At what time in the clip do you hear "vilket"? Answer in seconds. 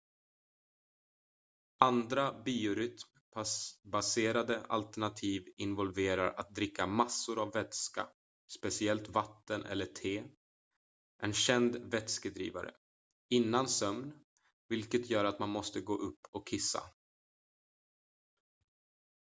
14.69-15.09